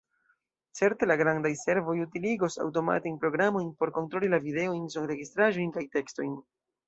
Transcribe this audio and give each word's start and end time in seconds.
Certe 0.77 1.07
la 1.09 1.17
grandaj 1.19 1.51
servoj 1.63 1.95
utiligos 2.05 2.57
aŭtomatajn 2.63 3.19
programojn 3.25 3.69
por 3.83 3.93
kontroli 3.99 4.33
la 4.35 4.41
videojn, 4.47 4.89
sonregistraĵojn 4.95 5.75
kaj 5.79 5.85
tekstojn. 5.99 6.35